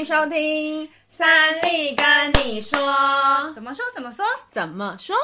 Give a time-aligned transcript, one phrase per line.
[0.00, 2.06] 迎收听三立跟
[2.42, 2.80] 你说，
[3.52, 5.14] 怎么说怎么说怎么说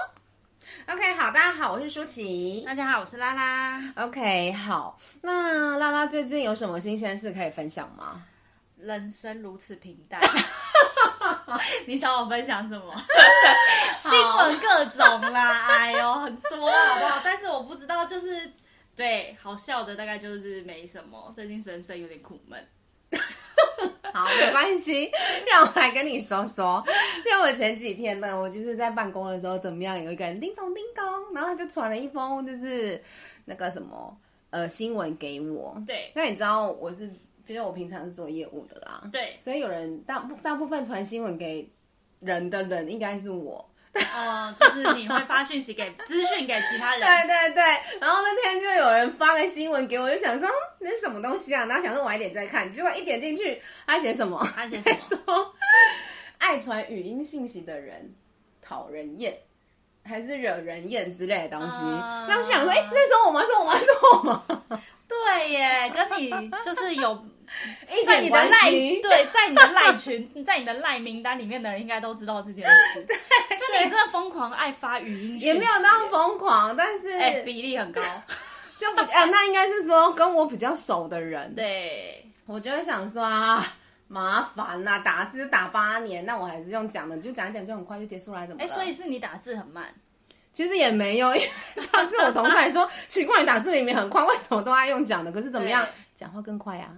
[0.87, 2.63] ？OK，好，大家好，我是舒淇。
[2.67, 3.83] 大家好，我是拉拉。
[3.97, 8.23] OK，好，那拉拉最近有什么新鲜事可以分享吗？
[8.77, 10.21] 人生如此平淡，
[11.89, 12.95] 你想我分享什么？
[13.99, 17.21] 新闻各种啦，哎呦，很多好不好？
[17.25, 18.53] 但是我不知道，就是
[18.95, 21.33] 对好笑的大概就是没什么。
[21.35, 22.63] 最近人生有点苦闷。
[24.13, 25.11] 好，没关系，
[25.51, 26.83] 让我来跟你说说。
[27.25, 30.03] 就我前几天呢，我就是在办公的时候，怎么样？
[30.03, 33.01] 有一个人叮咚叮咚，然后他就传了一封就是
[33.45, 34.17] 那个什么
[34.51, 35.77] 呃新闻给我。
[35.87, 37.05] 对，那你知道我是，
[37.47, 39.03] 因为我平常是做业务的啦。
[39.13, 41.69] 对，所以有人大大部分传新闻给
[42.21, 43.69] 人的人，应该是我。
[44.17, 47.63] 哦，就是你会发讯息给资讯给其他人，对对对。
[48.01, 51.65] 然后那天就有人发个新闻给我，就想说那是什么东西啊？
[51.67, 54.47] 然后想说晚一点再看，结果一点进去，他写什么？
[54.55, 55.35] 他写什么？
[55.35, 55.55] 说
[56.39, 58.15] 爱传语音信息的人
[58.61, 59.37] 讨人厌，
[60.05, 61.83] 还是惹人厌之类的东西。
[61.83, 62.37] 那、uh...
[62.39, 63.43] 我想说，哎，那说我吗？
[63.43, 63.79] 说我吗？
[63.79, 64.83] 说我吗？
[65.09, 67.25] 对耶，跟你就是有。
[68.05, 73.03] 在你的赖对，在你的赖群， 在你的赖名单里面的人应该都知道这件事。
[73.03, 78.01] 对，就你真的疯狂爱发语音，也没有那么疯狂，但是、欸、比例很高。
[78.79, 81.55] 就比啊，那应该是说跟我比较熟的人。
[81.55, 83.65] 对，我就会想说啊，
[84.07, 88.63] 麻烦呐、啊，打字打八年，那我还是用讲的，就讲一讲就很快就结束了，怎么？
[88.63, 89.87] 哎、欸，所以是你打字很慢。
[90.53, 91.51] 其实也没有，因为
[91.91, 95.33] 上次我同事还说 奇怪，你打字明明很快，为什么都爱用讲的？
[95.33, 96.89] 可是怎么样，讲话更快啊？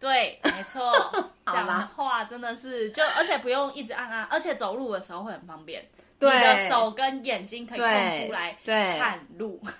[0.00, 0.92] 对，没错，
[1.46, 5.86] 讲话真的是就，而且不用一直按啊，而且走路的时候会很方便，
[6.18, 9.60] 对，你的手跟眼睛可以空出来看路。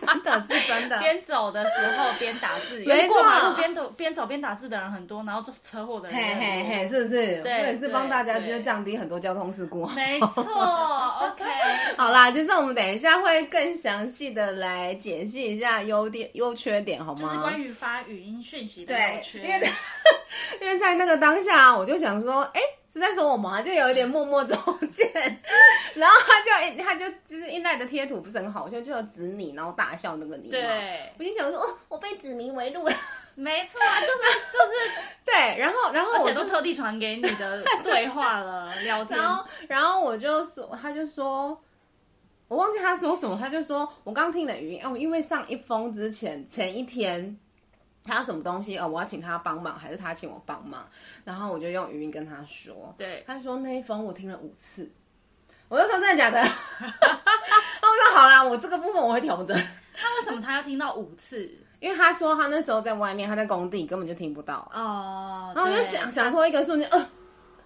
[0.00, 7.42] 真的是真的， 边走的时候边打字，因为过马路边走边走边打字的人很多，然后就是车祸的人嘿嘿嘿，是不是？
[7.42, 9.86] 对，也是帮大家就是降低很多交通事故。
[9.88, 10.42] 没错。
[11.98, 17.22] 好啦，就是我们等一下会更详细的来解析一下优点、优缺点，好吗？
[17.22, 19.38] 就是关于发语音讯息的优缺。
[19.40, 19.60] 因为
[20.60, 22.66] 因为在那个当下，我就想说，哎、欸。
[22.92, 23.60] 是在说我吗？
[23.60, 24.56] 就有一点默默走
[24.90, 25.06] 见，
[25.92, 30.50] 然后他就他就就是因赖的贴图不是很好笑，就有指你，然后大笑那个你。
[30.50, 32.94] 对，我就想说，哦，我被指名为路了。
[33.34, 34.12] 没错啊，就是
[34.50, 39.18] 就是对，然后然后而且都特地传给你的对话了聊天。
[39.18, 41.60] 然后然后我就说，他就说，
[42.48, 47.38] 我忘记他说什么，他就说我刚听的语音哦，因为上一封之前前一天。
[48.08, 48.86] 他要什么东西哦？
[48.86, 50.88] 我要请他帮忙，还是他请我帮忙？
[51.24, 52.94] 然后我就用语音跟他说。
[52.96, 54.88] 对，他说那一封我听了五次，
[55.68, 56.40] 我就说真的假的？
[56.40, 59.58] 那 我说好啦，我这个部分我会调整。
[59.92, 61.50] 他为什么他要听到五次？
[61.80, 65.52] 因为他说他那时候在外面，他在工地根本就听不到哦。
[65.56, 67.08] 然后我就想想说一个瞬间，呃。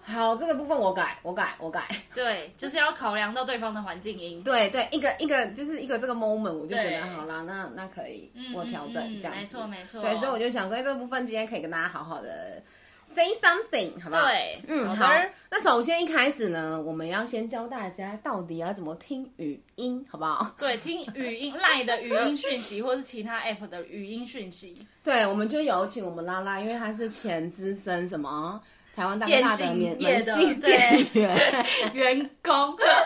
[0.03, 1.87] 好，这个部分我改，我改，我改。
[2.13, 4.41] 对，就是要考量到对方的环境音。
[4.43, 9.39] 对对，一个一个就是一个这个 moment，我就觉得好啦，那那可以，我调整这样子。
[9.39, 10.01] 没错没错。
[10.01, 12.61] 对，所以我就想说，哎，这个部分今天可以跟大家好好的
[13.05, 14.25] say something，好不好？
[14.25, 15.07] 对，嗯，好。
[15.49, 20.53] 那首先一开始呢，我们要先教大家到底要怎么听语音，好不好？
[20.57, 24.87] 对，听语音，LINE 的语音讯息，或是其他 app 的语音讯息。
[25.03, 28.59] 对，我们就有请我们拉拉，因为他是前资深什么。
[28.93, 32.53] 台湾大哥大的免免费店员员工，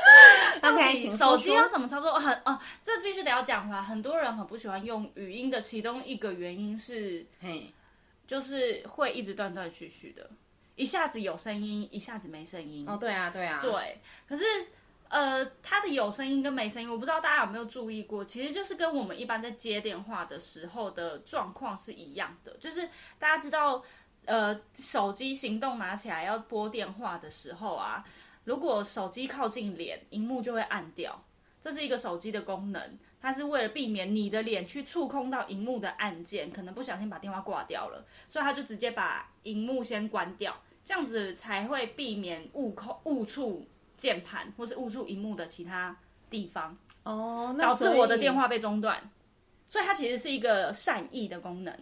[0.64, 2.14] OK，请手机要怎么操作？
[2.14, 3.80] 很哦，这必须得要讲出来。
[3.80, 7.72] 很多人很不喜欢用语音的，其中一个原因是，嘿，
[8.26, 10.28] 就是会一直断断续续的，
[10.76, 12.84] 一下子有声音，一下子没声音。
[12.90, 14.02] 哦，对啊，对啊，对。
[14.28, 14.44] 可是，
[15.10, 23.84] 呃，它的有声音跟没声音，我不知道大家有没有注意过，其实就是跟我们一般在接电话的时候的状况是一样的，就是大家知道。
[24.26, 28.06] 呃，手机行动拿起来要拨电话的时候啊，
[28.44, 31.24] 如果手机靠近脸，荧幕就会暗掉。
[31.62, 43.66] 这是一个手机的功能，它是为了避免你的脸去触碰到荧幕的按键，可能不小心把电话挂掉了，所以它就直接把荧幕先关掉，这样子才会避免误控误触
[43.98, 45.98] 键盘或是误触荧幕的其他
[46.30, 49.02] 地方哦，导致我的电话被中断。
[49.68, 51.76] 所以它其实是一个善意的功能。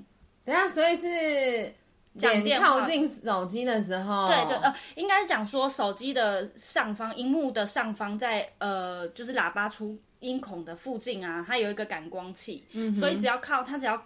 [0.45, 1.73] 等下，所以是。
[2.17, 13.99] 讲电话靠近手机的时候，对对呃，应该是讲说手机的上方，荧幕的上方在，呃，就是喇叭出音孔的附近啊，它有一个感光器，嗯，所以只要靠它，只要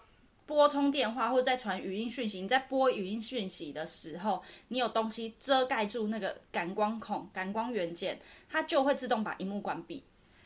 [0.46, 8.18] 拨通电话或者在传语音讯息，你在拨语音讯息的时候，你有东西遮盖住那个感光孔、感光元件，
[8.50, 10.02] 它就会自动把荧幕关闭，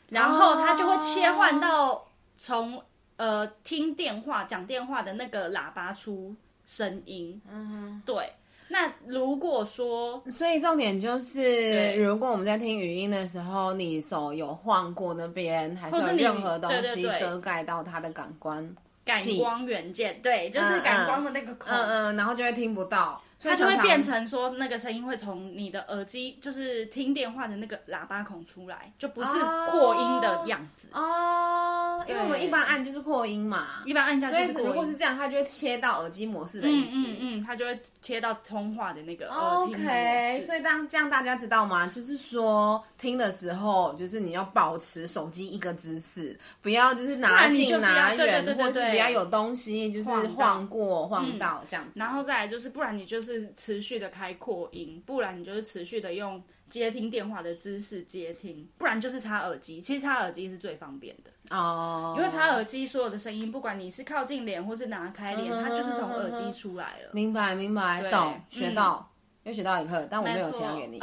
[0.08, 2.82] 然后它就会切换到从
[3.16, 6.34] 呃听电话、讲电话的那个喇叭出。
[6.72, 8.32] 声音，嗯哼，对，
[8.68, 18.74] 那如果说，所以重点就是，如果我们在听语音的时候，你手有晃过那边，还是有任何东西遮盖到它的感官？
[19.04, 23.20] 感光元件，对，就是感光的那个孔，嗯嗯，然后就会听不到。
[23.42, 29.32] 它就会变成说，那个声音会从你的耳机，就是听电话的那个喇叭孔出来，就不是
[29.68, 32.04] 扩音的样子哦。
[32.08, 34.52] 因为我们一般按就是扩音嘛，一般按下去是。
[34.52, 36.92] 如果是这样，它就会切到耳机模式的意思。
[36.94, 39.84] 嗯嗯，它就会切到通话的那个耳听模式。
[39.84, 41.86] OK，所以当这样大家知道吗？
[41.86, 51.98] 就是说听的时候，就是你要保持手机一个姿势，不要就是拿近拿远，或是不要有东西就是晃过晃到这样子。
[51.98, 53.31] 然后再来就是，不然你就是。
[53.38, 59.80] 是持续的开扩音，不然你就是持续的用接听电话的姿势接听，不然就是插耳机。
[59.80, 67.10] 其实插耳机是最方便的哦，因为插耳机所有的声音，不管你是靠近脸或是拿开脸，它就是从耳机出来了。
[67.12, 69.10] 明白，明白，懂，学到，
[69.42, 70.98] 又学到一课，但我没有钱要给你，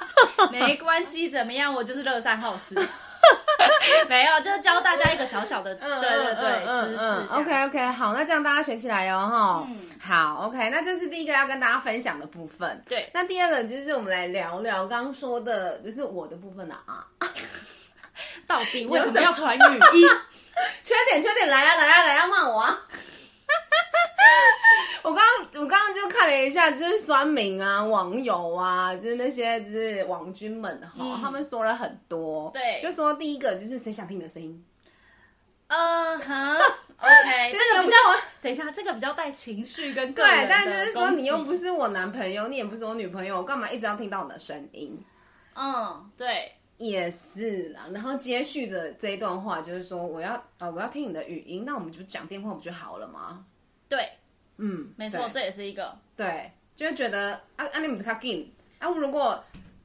[0.50, 2.74] 没关系，怎么样，我就是乐善好施。
[4.08, 7.02] 没有，就是教大家一个小小的，对对对，知识。
[7.32, 9.66] OK OK，好，那这样大家学起来哟，哈。
[9.68, 12.82] 嗯，好，OK，那这是第一个要跟大家分享的部分。
[12.88, 17.06] 对，那第二个就是我们来聊聊刚刚说的，就是我的部分了啊。
[18.46, 20.08] 到底为什么要传语音？
[20.82, 22.78] 缺点，缺点，来呀，来呀，来呀，骂我啊！
[25.02, 32.50] 我刚刚我刚刚就看了一下，就是酸民啊、网友啊，就是那些就是网军们哈，嗯、他们说了很多。
[32.52, 34.64] 对，就说第一个就是谁想听你的声音？
[35.68, 36.56] 呃，哼，
[36.98, 37.96] OK，这个比较，
[38.42, 40.40] 等一下，这个比较带情绪跟个人。
[40.40, 45.00] 对，但就是说你又不是我男朋友，你也不是我女朋友，我干嘛一直要听到你的声音？
[45.54, 47.82] 嗯，对，也是啦。
[47.92, 53.44] 然后接续着这一段话，就是说我要呃我要听你的语音，那我们就讲电话不就好了吗？
[53.88, 54.08] 对。
[54.60, 59.42] 嗯，没错，这也是一个对，就会觉得啊啊，你们卡紧啊，如果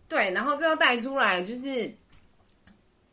[0.10, 1.90] 对，然后最后带出来就是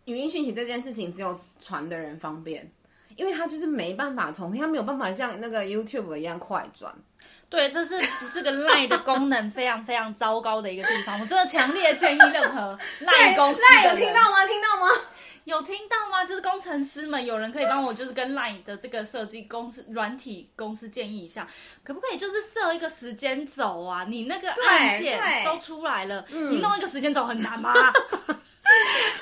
[0.05, 2.69] 语音讯息这件事情，只有传的人方便，
[3.17, 6.93] 因为他就是没办法重听，他没有办法像那个 YouTube 一样快转。
[7.49, 7.95] 对，这是
[8.35, 14.45] 这个 Line 的功能非常非常糟糕的一个地方，我真的强烈建议任何 Line 公司有听到吗？
[14.47, 14.89] 听到吗？
[15.45, 16.25] 有听到吗？
[16.25, 21.47] 就是工程师们，有人可以帮我，就是跟 LINE 的这个设计公司、软体公司建议一下，
[21.83, 24.05] 可不可以就是设一个时间轴啊？
[24.09, 27.73] 你那个案件都出来了，你弄一个时间轴很难吗？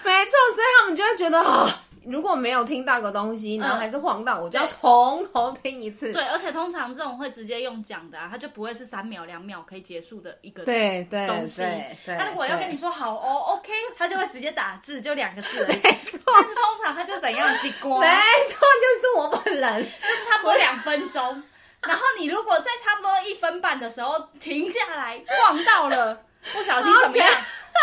[0.04, 1.84] 没错，所以他们就会觉得啊。
[2.06, 6.12] 如果没有听到个东西，然后还是晃到，我就要从头听一次。
[6.12, 11.62] 对，而且通常这种会直接用讲的啊，它就不会是三秒两秒可以结束的一个对对东西。
[12.06, 15.64] 他如果要跟你说好哦，OK，他就会直接打字，就两个字。
[15.68, 16.20] 没错。
[16.26, 18.00] 但是通常他就怎样激光？
[18.00, 18.06] 没
[18.48, 21.42] 错，就是我本人，就是差不多两分钟。
[21.86, 26.14] 然后你如果在差不多一分半的时候停下来，晃到了，
[26.52, 27.30] 不小心怎么样？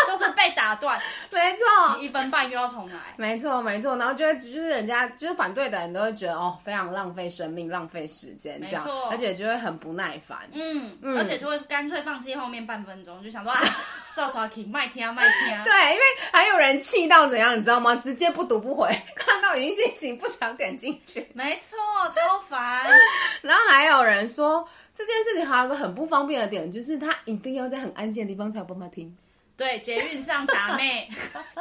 [0.08, 0.98] 就是被打断，
[1.30, 13.60] 没错，你一分半又要重来，没错没错，然后就会就是人家就是反对的人都会觉得哦，非常浪费生命，浪费时间，这样，没错，而且就会很不耐烦，嗯，嗯，而且就会干脆放弃后面半分钟，就想说啊，
[14.14, 16.02] 刷刷屏，麦听啊麦听啊，对，因为
[16.32, 17.94] 还有人气到怎样，你知道吗？
[17.96, 21.76] 直接不读不回，看到语音信息不想点进去，没错，
[22.08, 22.86] 超烦，
[23.42, 29.14] 然后还有人说这件事情还有一个很不方便的点，就是他一定要在很安静的地方才有办法听。
[29.58, 31.10] 对，捷运上打妹，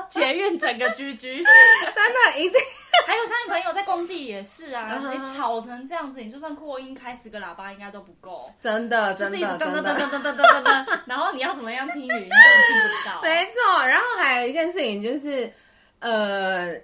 [0.07, 2.53] 捷运整个居居， 真的一定。
[3.07, 8.53] 还有像你朋友在工地也是啊，你吵成这样子，你就算扩音开十个喇叭应该都不够。
[8.61, 13.21] 真的，就是一直噔噔噔噔噔噔噔噔，然后你要怎么样听语音，根本听不到。
[13.23, 15.51] 没错，然后还有一件事情就是，
[15.97, 16.75] 呃，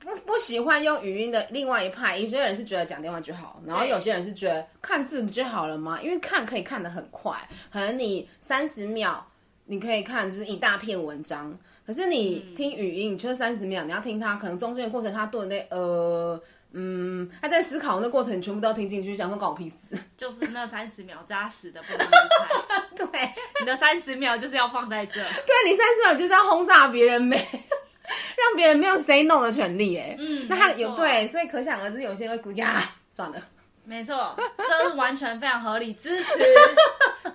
[0.00, 6.00] 不不喜欢用语音的另外一派，有些人是觉得讲电话就好，然后有些人是觉得看字不就好了吗？
[6.02, 7.36] 因为看可以看得很快，
[7.72, 9.24] 可能你三十秒。
[9.66, 11.56] 你可以看就是一大篇文章，
[11.86, 16.40] 可是你听语音，你就三十秒，你要听他，可能中间的过程他顿那呃
[16.72, 19.86] 嗯，他在思考那过程，你全部都要听进去，想说搞我屁事。
[20.16, 22.82] 就是那三十秒扎实的不能离开。
[23.06, 23.30] 对，
[23.60, 25.14] 你的三十秒就是要放在这。
[25.14, 27.36] 对，你三十秒就是要轰炸别人没，
[28.36, 30.16] 让别人没有 say no 的权利哎。
[30.18, 33.36] 嗯，那他有对，所以可想而知，有些人会估计啊，算了。
[33.84, 36.38] 没错，这是完全非常合理，支持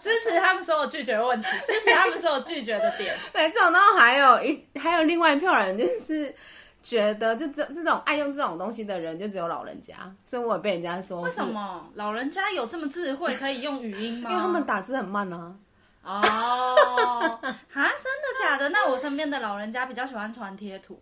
[0.01, 3.15] 支持他们所有拒绝的问题，支持他们所有拒绝的点。
[3.33, 6.33] 没错，然后还有一还有另外一票人，就是
[6.81, 9.93] 觉得就这这种爱用这种东西的人，就只有老人家。
[10.25, 14.31] 所以我也被人家说，为什么老人家有这么智慧，可以用语音吗？
[14.31, 15.55] 因为他们打字很慢呢、
[16.01, 16.19] 啊。
[16.19, 18.69] 哦， 哈，真的假的？
[18.69, 20.99] 那我身边的老人家比较喜欢传贴图。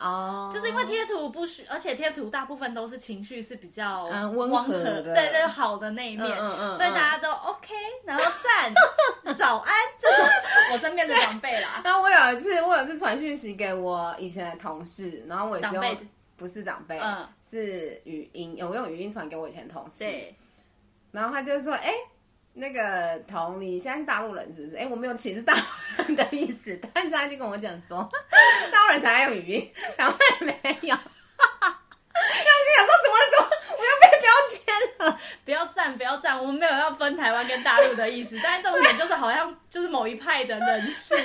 [0.00, 10.26] 哦，oh, 就是因为贴图不需，而且贴图大部分都是情绪是比较温和的，对对，好的那一面，嗯嗯，所以大家都 OK，然后赞早安这种，
[10.72, 11.82] 我身边的长辈啦。
[11.84, 15.96] 然后我有一次，我有一次传讯息给我以前的同事，然后我也是用
[16.36, 20.34] 不是长辈，嗯，是语音，我用语音传给我以前的同事，对，
[21.12, 21.94] 然后他就说，哎。
[22.60, 24.76] 那个彤，你现在是大陆人是不是？
[24.76, 28.06] 哎，我没有歧视大陆人的意思，但是他就跟我讲说，
[28.70, 30.52] 大陆人才爱用语音，然后没
[30.82, 30.94] 有。
[32.22, 33.24] 那我心想说，怎么了？
[33.32, 34.58] 怎么我要被标签
[34.98, 35.18] 了？
[35.44, 41.16] 不要赞，不要赞，我们没有要分台湾跟大陆的意思， 但是重点就是好像就是某一派的人士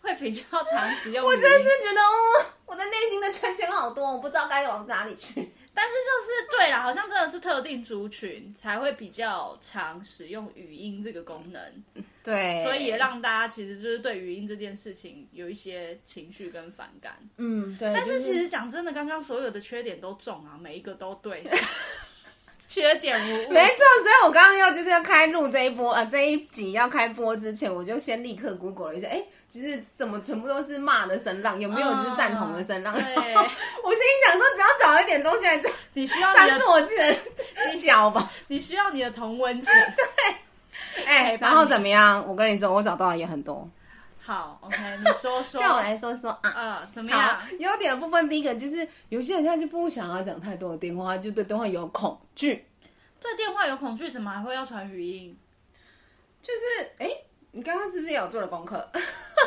[0.00, 1.26] 会比较常使用。
[1.26, 5.52] 我真是觉得，哦，我的内心的圈圈好多，我不知道该往哪里去。
[5.74, 11.60] 但是就是对啦，好像真的是特定族群才会比较常使用语音这个功能，
[12.22, 17.92] 对，所以也让大家其实就是对语音这件事情有一些情绪跟反感，嗯，对。
[17.92, 21.42] 但是其实讲真的，刚刚所有的缺点都中啊，每一个都对。
[22.74, 32.92] 缺点无误，没错，所以我刚刚要就是要开录这一波啊，这一集要开播之前，我就先立刻 Google 了一下，哎，其实怎么全部都是骂的声浪，有没有就是赞同的声浪？
[32.92, 39.72] 对， 我心里想说，只要找一点东西来赞，你需要赞助我自己的脚吧， 你需要你的同温层，
[40.96, 42.26] 对，哎，然后怎么样？
[42.26, 43.68] 我跟你说，我找到的也很多。
[44.24, 47.40] 好，OK，你说 说，让我来说说啊，呃，怎么样？
[47.58, 52.64] 优点的部分，第一个就是有些人他就不想要讲太多的电话，就对电话有恐惧。
[53.20, 55.36] 对电话有恐惧，怎么还会要传语音？
[56.40, 57.10] 就是，哎，
[57.54, 58.84] 你刚刚是不是也有做了功课？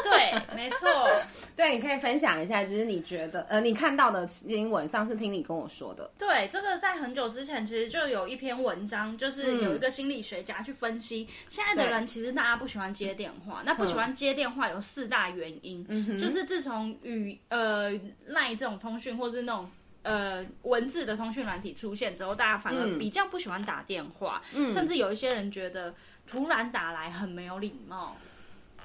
[0.01, 0.87] 对，没错。
[1.57, 6.09] 对，你可以分享一下，就是你觉得，呃，你看到的新闻，上次听你跟我说的。
[6.17, 17.91] 对，这个在很久之前其实就有一篇文章，就是有一个心理学家去分析，嗯、现在的人其实大家不喜欢接电话，那不喜欢接电话有四大原因，嗯、就是自从与呃
[18.25, 19.69] 赖这种通讯，或是那种。
[20.07, 25.93] 呃，文字的通讯软体出现之后，大家反而比较不喜欢打电话，嗯、甚至有一些人觉得
[26.25, 28.15] 突然打来很没有礼貌。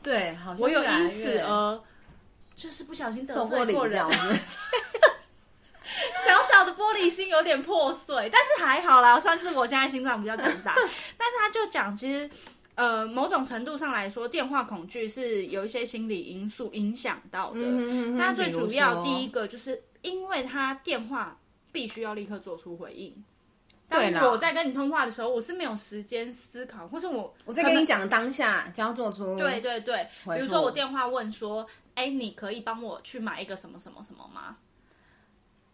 [0.03, 1.81] 对，好像我有因此而
[2.57, 4.05] 就是不小心得罪过人，
[6.27, 10.75] 小小的玻璃心有点破碎，但是还好啦，算是我现在心脏比较强大。
[11.17, 12.29] 但是他就讲，其实
[12.75, 17.61] 呃，某种程度上来说，电话恐惧是有一些心理因素影响到的。
[17.61, 19.81] 嗯，那最主要第一个就是。
[20.03, 21.37] 因为他电话
[21.73, 23.13] 必须要立刻做出回应，
[23.89, 34.57] 当我在跟你通话的时候，我是没有时间思考，或是我我在跟你讲的当下就要做出对对对，比如说我电话问说，哎，你可以帮我去买一个什么什么什么吗？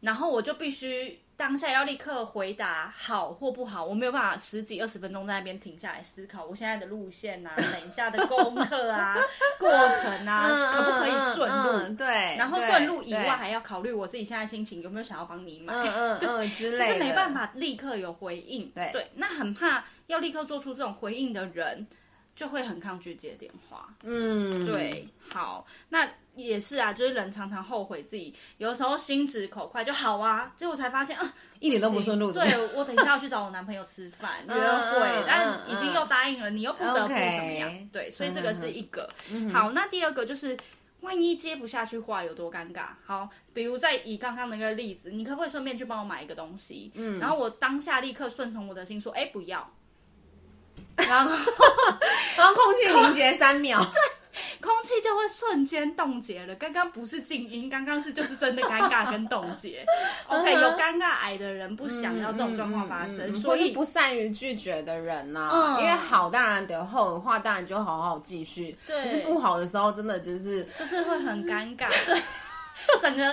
[0.01, 1.19] 然后我就必须。
[1.38, 9.16] 当下要立刻回答好或不好，我没有办法十几二十分钟在那边停下来思考我现在的路线啊，等一下的功课啊，
[9.57, 11.71] 过程啊，嗯、可不可以顺路？
[11.78, 18.68] 嗯嗯、对，然后顺路以外还要考虑我自己现在心情有没有想要帮你买，嗯嗯，嗯 之类的，就是没办法立刻有回应。
[18.75, 21.87] 对对，那很怕要立刻做出这种回应的人，
[22.35, 23.88] 就会很抗拒接电话。
[24.02, 26.09] 嗯，对，好，那。
[26.47, 32.30] 也是啊，就是人常常后悔自己，有的时候心直口快就好啊，结果才发现啊， 一点都不顺路。
[32.33, 32.42] 对，
[32.75, 37.88] 我等一下要去找我男朋友吃饭 约会，但已经又答应了，你又不得不怎么样？
[37.92, 39.09] 对，所以这个是一个。
[39.52, 40.57] 好，那第二个就是，
[41.00, 42.88] 万一接不下去话有多尴尬？
[43.04, 46.90] 好，比如在以刚刚那个例子，你可不可以顺便去帮我买一个东西？
[46.95, 49.68] 嗯，然后我当下立刻顺从我的心说，哎，不要。
[51.07, 51.31] 然后，
[52.37, 53.85] 然后空气凝结三秒。
[54.61, 56.55] 空气就会瞬间冻结了。
[56.55, 59.85] 刚刚不是静音，刚刚是就是真的尴尬跟冻结。
[60.28, 68.76] OK，有尴尬癌的人不想要这种状况发生，嗯嗯嗯嗯、所以不善于拒绝的人呢、啊，嗯、因为好当然得后话，当然就好好继续。
[68.87, 72.23] 对，可是不好的时候，真的就是就是会很尴尬，对，
[73.00, 73.25] 整个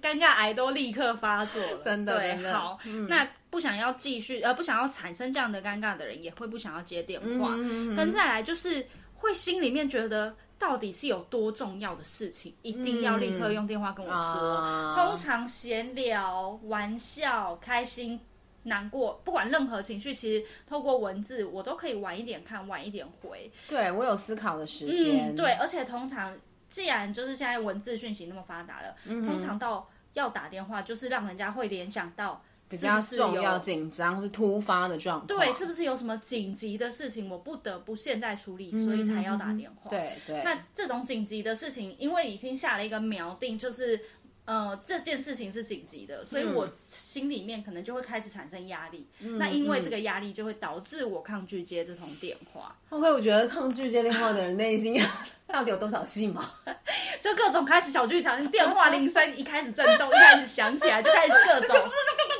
[0.00, 1.78] 尴尬癌都立刻发作了。
[1.84, 7.54] 真的，对，好，嗯、那不想要继续，呃，不想要产生这样的尴尬的人，也会不想要接电话。
[7.54, 8.84] 嗯嗯嗯、跟再来就是
[9.14, 10.34] 会心里面觉得。
[10.56, 14.62] 到底是有多重要的事情，一定要立刻用电话跟我说。
[14.62, 18.18] 嗯、通常闲聊、玩笑、开心、
[18.62, 23.50] 难过，不管任何情绪，其实透过文字我都可以晚一点看，晚一点回。
[23.68, 25.34] 对，我有思考的时间。
[25.34, 26.34] 嗯，对，而且通常
[26.70, 32.40] 既然就是现在文字讯息那么发达了，嗯、通常到要打电话，就是让人家会联想到。
[32.76, 39.88] 比较重要、紧张或是突发的状况，对，是不是有什么紧急的事情，我不得不现在处理，所以才要打电话？
[39.90, 40.42] 对对。
[40.42, 44.00] 那这种紧急的事情，因为已经下了一个锚定，就是
[44.44, 49.06] 呃这件事情是紧急的，所以我心里面可能就会开始产生压力。
[49.20, 52.76] 嗯、那因为这个压力，就会导致我抗拒接这通电话。
[52.90, 55.00] OK，我觉得抗拒接电话的人内心
[55.46, 56.48] 到底有多少戏码？
[57.20, 61.76] 就各种开始小剧场，电话铃声一开始震动，一开始响起来，就开始各种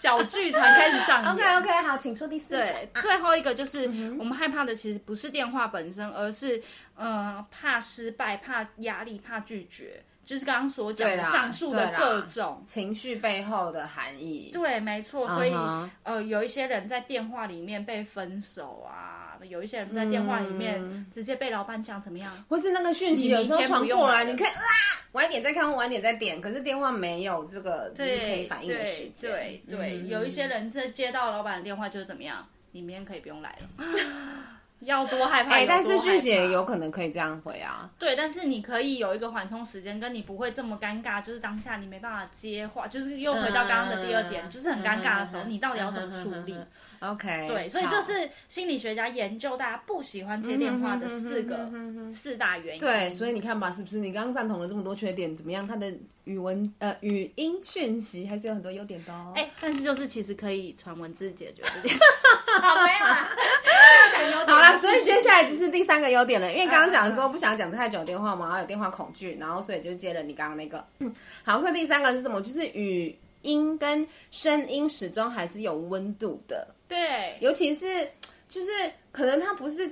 [0.00, 1.32] 小剧场开始上演。
[1.32, 2.58] OK OK，好，请说第四个。
[2.58, 3.84] 对，最后一个就是
[4.18, 6.56] 我们害怕的，其实不是电话本身，而是
[6.96, 10.02] 嗯、呃，怕失败、怕压力、怕拒绝。
[10.22, 15.26] 就是刚刚所讲的上述的各种情绪背后的含义，对，没错。
[15.34, 15.88] 所以、uh -huh.
[16.04, 20.80] 呃，有一些人在电话里面被分手啊，有一些人在电话里面
[21.10, 24.62] 直接被老板讲怎么样，或是那个讯息有时候传过来，你可以啊，
[25.12, 29.30] 晚点再看，晚点再点，可是电话没有这个就是可以反应的时间。
[29.30, 33.68] 对对，对、嗯，有一些人这接到老板的电话就是怎么样，你明天可以不用来了。
[34.80, 37.90] 要多害怕，害怕，但是续写有可能可以这样回啊。
[37.98, 41.22] 对，但是你可以有一个缓冲时间，跟你不会这么尴尬。
[41.22, 46.56] 就是当下你没办法接话，就是又回到刚刚的第二点，嗯、就是很尴尬的时候、嗯，你到底要怎么处理、
[47.00, 52.80] ？OK，对，所以这是心理学家研究大家不喜欢接电话的四个、嗯、四大原因。
[52.80, 55.66] 对，所以你看吧，是不是你刚刚赞同了这么多缺点，怎么样？
[55.68, 55.92] 他的
[56.30, 59.32] 语文呃语音讯息还是有很多优点的哦。
[59.34, 62.04] 哎、欸，但是就是其实可以传文字解决这件事。
[62.62, 64.46] 好没有。
[64.46, 66.52] 好了，所以接下来就是第三个优点了。
[66.52, 70.84] 因为刚刚讲的时候 不想讲太久电话嘛，然后有电话恐惧，然后所以就接了你刚刚那个。
[71.42, 72.40] 好，所以第三个是什么？
[72.40, 76.68] 就是语音跟声音始终还是有温度的。
[76.86, 78.08] 对，尤其是
[78.46, 78.70] 就是
[79.10, 79.88] 可能它不是，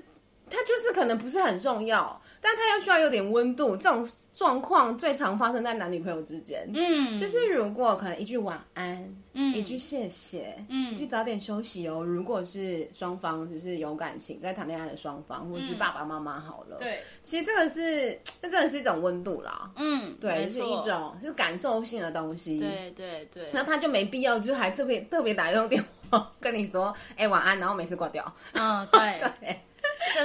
[0.49, 2.21] 它就是可能不是很重要。
[2.41, 6.69] 但他又需要有点温度，这种状况最常发生在男女朋友之间。
[6.75, 12.05] 嗯，就是如果可能一句晚安，嗯，一句谢谢，嗯，一句早点休息哦。
[12.05, 19.71] 如果是双方就是有感情在谈恋爱的双方，或者是爸爸妈妈好了，对、嗯，其实这个是这真的是一种温度啦。
[19.77, 22.61] 嗯，对，是一种是感受性的东西。
[22.61, 28.33] 对对对，那他就没必要，就是还特别特别打一通电话跟你说，哎、欸，晚安，然后每次挂掉。
[28.53, 29.61] 嗯，对 对。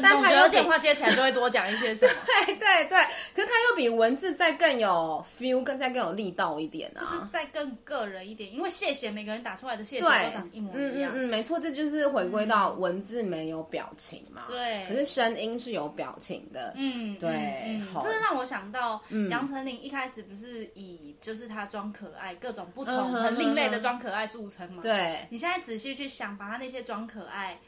[0.02, 2.13] 但他有电话接起来就会多讲一些什么？
[2.46, 2.98] 对对对，
[3.36, 8.54] 可是他又比文字再更有 feel，更再更有力道一点啊，就是再更个人一点。
[8.54, 11.12] 因为谢谢每个人打出来的谢谢都长一模一样。
[11.13, 14.43] 嗯嗯嗯，没错，这就是回归到文字没有表情嘛。
[14.48, 16.74] 对、嗯，可是声音是有表情的。
[16.76, 17.30] 嗯，对。
[17.65, 24.82] 嗯，这是让我想到杨丞琳一开始不是以就是他装可爱，各种不同、嗯、很另类的装可爱著称嘛？
[24.84, 25.19] 对。
[25.30, 27.60] 你现在仔细去想，把他那些装可爱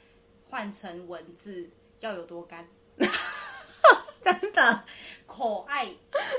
[0.49, 1.69] 换成文字。
[1.99, 2.65] 要有多干？
[4.23, 4.83] 真的
[5.27, 5.87] 可爱？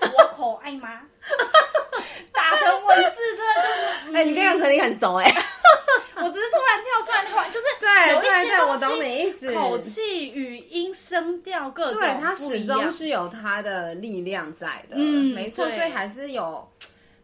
[0.03, 1.03] 我可爱吗？
[2.33, 3.69] 打成文字真的就
[4.11, 4.16] 是……
[4.16, 5.35] 哎、欸，你跟杨丞琳很熟哎、欸！
[6.16, 9.55] 我只是突然跳出来，突然就是对，有一些对，我懂你意思。
[9.55, 14.97] 口气、语音、声调各种，对，它始终是有它的力量在的。
[14.97, 16.69] 嗯，没错，所以还是有。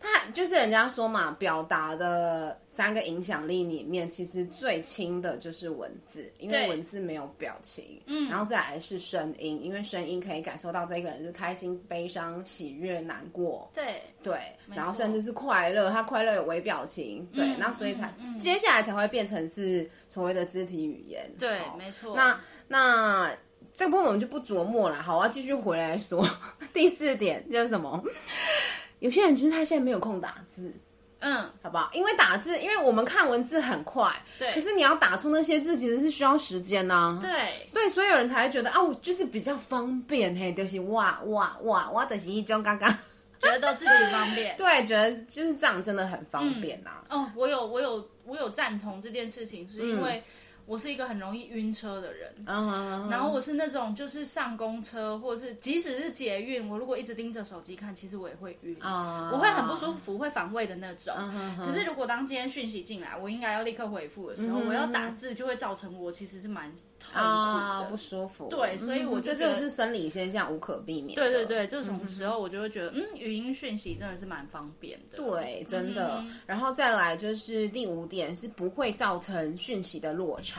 [0.03, 8.03] 他就是人家说嘛，表达的三个影响力里面，其实最轻的就是文字，因为文字没有表情。
[8.07, 13.71] 嗯，然后再来是声音，因为声音可以感受到这个人是开心、悲伤、喜悦、难过。
[13.73, 14.41] 对对，
[14.75, 17.25] 然后甚至是快乐，他快乐有微表情。
[17.33, 21.31] 对，那、嗯、所以才、嗯嗯、接下来才会变成是所谓的肢体语言。
[21.39, 22.17] 对，没错。
[22.17, 23.31] 那那
[23.73, 25.01] 这个部分我们就不琢磨了。
[25.03, 26.29] 好，我要继续回来说
[26.75, 28.03] 第四点就是什么？
[29.03, 30.73] 有些人其实他现在没有空打字，
[31.19, 31.91] 嗯，好不好？
[31.93, 34.53] 因为打字，因为我们看文字很快，对。
[34.53, 37.67] 可是你要打出那些字，其实是需要时间呐、啊，对。
[37.75, 42.89] 对，所以有人才会觉得啊，我就是比较方便，嘿，就是哇哇哇，我的行一中刚刚
[43.41, 47.21] 觉得自己方便， 对，觉得就是这样真的很方便呐、啊嗯。
[47.21, 50.23] 哦，我有我有我有赞同这件事情，是因为。
[50.67, 53.11] 嗯我是一个很容易晕车的人，uh.
[53.11, 59.33] 然后我是那种就是上公车或者是即使是捷运，我如果一直盯着手机看，其实我也会晕，uh.
[59.33, 61.15] 我会很不舒服，会反胃的那种。
[61.15, 61.67] Uh.
[61.67, 64.69] 可是如果当今天讯息进来，我应该要立刻回复的时候，uh.
[64.69, 67.89] 我要打字就会造成我其实是蛮痛苦的，uh -huh.
[67.91, 68.49] 不舒服。
[68.49, 71.17] 对，所以我觉得这就是生理现象，无可避免。
[71.17, 75.19] 对对对，这种时候我就会觉得，嗯，语音讯息真的是蛮方便的。
[75.19, 76.19] 对，真的。
[76.19, 76.31] Uh.
[76.47, 80.52] 然后再来就是第五点是不会造成讯息的落差，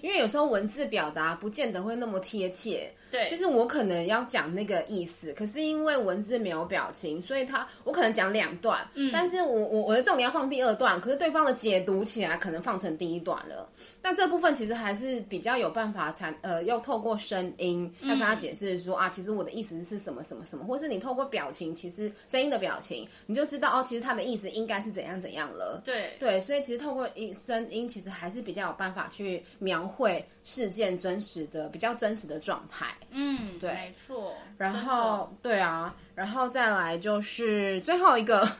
[0.00, 0.28] 因为有。
[0.28, 13.66] 有时候文字表达不见得会那么贴切，对，就是我可能要讲那个意思，可是因为文字没有表情，所以他我可能讲两段，嗯，但是我我我的重点要放第二段，可是对方的解读起来可能放成第一段了，
[14.02, 30.26] 但这部分其实还是比较有办法才呃，要透过声音要跟他解释说、嗯、啊，其实我的意思是什么什么什么，或是你透过表情，其实声音的表情，你就知道哦，其实他的意思应该是怎样怎样了，对对，所以其实透过音声音，其实还是比较有办法去描绘。
[30.44, 34.34] 事件真实的比较真实的状态，嗯，对，没错。
[34.56, 38.50] 然后对啊，然后再来就是最后一个，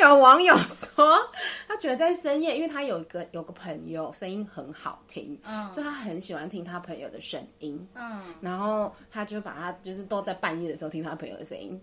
[0.00, 1.30] 有网友说，
[1.68, 11.78] 他觉得在深夜，因为他有一个有个朋友声音很好听，嗯，所以他很喜欢听他朋友的声音，嗯，然后他就把他就是都在半夜的时候听他朋友的声音，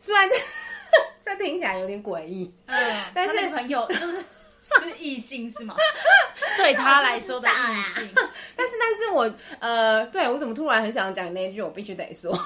[0.00, 0.28] 虽然
[1.24, 4.24] 这听起来有点诡异，嗯，但是朋友就是。
[4.66, 5.74] 是异性是吗？
[6.58, 8.08] 对他来说的异性，
[8.56, 12.36] 但是但是我呃，对我怎么突然很想讲那一句，我必须得说，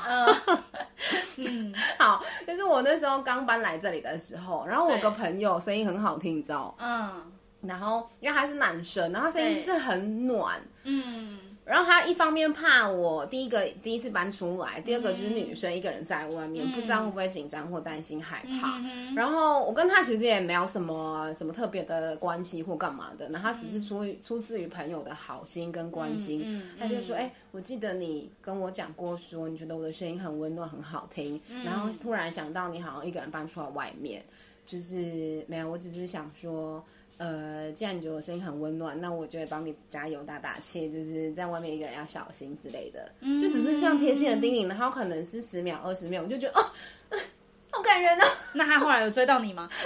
[1.39, 11.39] 嗯，好，就是我那时候刚搬来这里的时候，然后我有个朋友声音很好听，你知道，嗯，然后因为他是男生，然后他声音就是很暖，嗯。
[11.71, 18.79] 然后他一方面怕我第一个第一次搬出来，第二个就是女生一个人在外面，嗯、不知道会不会紧张或担心害怕。
[18.79, 34.21] 嗯、然后我跟他其实也没有什么什么特别的关系或干嘛的，那他只是出于出自于朋友的好心跟关心，他就说：“哎、欸，我记得你跟我讲过说，说你觉得我的声音很温暖很好听，嗯、然后突然想到你好像一个人搬出来外面，
[34.67, 36.85] 就是没有，我只是想说。”
[37.21, 46.65] 呃，既然你觉得我声音很温暖，那我就会帮你加油打打气，就是在外面一个人要小心之类的，嗯、就只是这样贴心的叮咛，然后可能是十秒、二十秒，我就觉得哦，
[47.71, 48.27] 好感人啊！
[48.55, 49.69] 那他后来有追到你吗？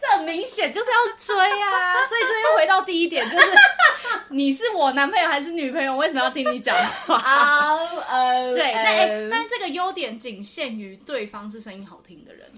[0.00, 2.04] 这很明显就是要追啊！
[2.08, 3.46] 所以这又回到第一点，就是
[4.28, 5.96] 你是我男朋友还是女朋友？
[5.96, 7.14] 为什么要听你讲话？
[7.22, 7.76] 啊，
[8.08, 12.50] 呃，对，但、欸、但这个优点仅限于对方是声音好听的人。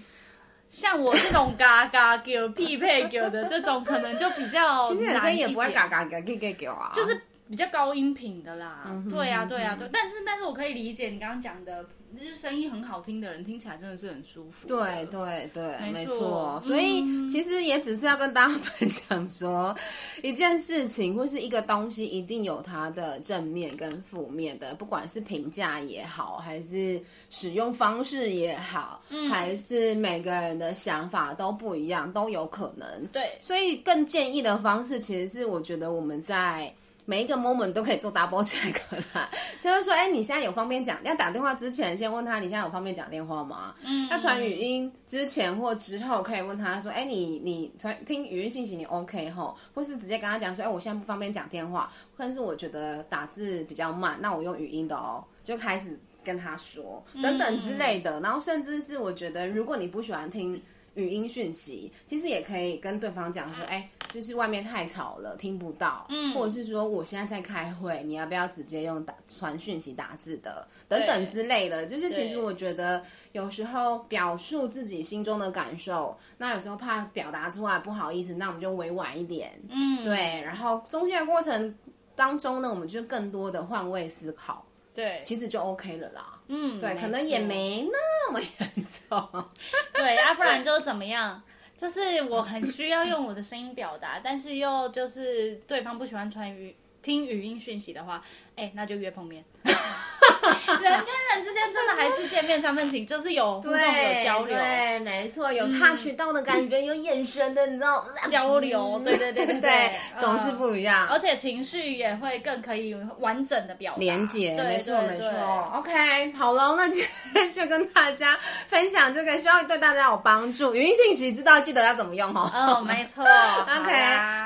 [0.73, 4.91] 像我这种嘎嘎给 匹配给的这种，可能就比较。
[4.91, 8.83] 其实男生也不会嘎嘎给给给狗啊，就是比较高音频的啦。
[8.87, 9.89] 嗯、对呀、啊，对呀、啊，对。
[9.91, 11.85] 但是，但是我可以理解你刚刚讲的。
[12.15, 14.67] 就是声音很好听的人，听起来真的是很舒服。
[14.67, 16.61] 对对对，没错。
[16.63, 19.75] 所以其实也只是要跟大家分享说，
[20.21, 27.01] 一件事情或是一个东西，一定有它的正面跟负面的，不管是评价也好，还是
[27.31, 32.87] 使用方式也好，嗯、还是每个人的想法都不一样，都有可能。
[33.07, 36.71] 对，所以更建议的方式，其实是我觉得我们在。
[37.05, 38.73] 每一个 moment 都可以做 double check
[39.13, 40.97] 啦，就是说，哎，你现在有方便讲？
[41.03, 43.75] 要打电话之前，先问他你现在有方便讲电话吗？
[43.83, 49.55] 嗯，要传语音之前或之后，可以问他说，哎，你你传听语音信息你 OK 吼？
[49.73, 60.61] 或是直接跟他讲说，哎，我现在不方便讲电话，但是我觉得打字比较慢，那我用语音的哦，就开始跟他说等等之类的，然后甚至是我觉得，如果你不喜欢听。
[60.95, 71.87] 语音讯息其实也可以跟对方讲说，哎，就是外面太吵了，听不到，嗯，或者是说我现在在开会，你要不要直接用打传讯息打字的，等等之类的。
[71.87, 80.41] 就是其实我觉得有时候表述自己心中的感受，那有时候怕表达出来不好意思，那我们就委婉一点，嗯，对。
[80.41, 81.75] 然后中间的过程
[82.15, 84.63] 当中呢，我们就更多的换位思考。
[84.93, 86.39] 对，其实就 OK 了啦。
[86.47, 89.29] 嗯，对，可能也没那么严重。
[89.93, 91.41] 对，要、啊、不然就怎么样？
[91.75, 98.23] 就是我很需要用我的声音表达，但是又就是对方不喜欢传语听语音讯息的话，
[98.55, 99.43] 哎，那就约碰面。
[100.81, 115.29] 人跟人之间真的还是见面三分情，就是有互动、有交流，对，没错，有 touch 到的感觉，有眼神的，你知道交流，对对对 对，总是不一样，而且情绪也会更可以完整的表达，连接，没错没错。
[115.75, 118.37] OK，好了，那今天就跟大家
[118.67, 120.73] 分享这个，希望对大家有帮助。
[120.73, 122.51] 语音信息知道记得要怎么用哦。
[122.53, 123.23] 哦，没错。
[123.79, 123.91] OK，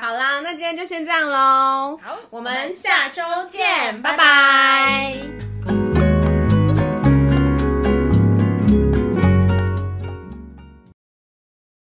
[0.00, 1.98] 好啦，那今天就先这样喽。
[2.02, 5.57] 好，我们下周见，拜拜。